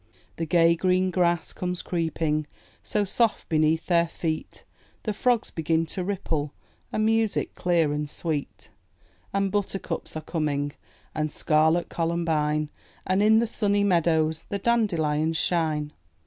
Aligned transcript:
The 0.37 0.47
gay 0.47 0.75
green 0.75 1.11
grass 1.11 1.53
comes 1.53 1.83
creeping 1.83 2.47
So 2.81 3.05
soft 3.05 3.47
beneath 3.49 3.85
their 3.85 4.07
feet; 4.07 4.65
The 5.03 5.13
frogs 5.13 5.51
begin 5.51 5.85
to 5.85 6.03
ripple 6.03 6.53
A 6.91 6.97
music 6.97 7.53
clear 7.53 7.93
and 7.93 8.09
sweet. 8.09 8.71
302 9.29 9.37
IN 9.37 9.37
THE 9.37 9.37
NURSERY 9.37 9.45
And 9.45 9.51
buttercups 9.51 10.17
are 10.17 10.21
coming, 10.21 10.73
And 11.13 11.31
scarlet 11.31 11.89
columbine, 11.89 12.71
And 13.05 13.21
in 13.21 13.37
the 13.37 13.45
sunny 13.45 13.83
meadows 13.83 14.45
The 14.49 14.57
dandelions 14.57 15.37
shine. 15.37 15.93